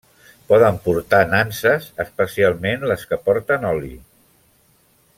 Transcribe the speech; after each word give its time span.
Poden 0.51 0.79
portar 0.85 1.19
nanses, 1.33 1.85
especialment 2.05 2.89
les 2.93 3.07
que 3.13 3.23
porten 3.29 3.69
oli. 3.75 3.95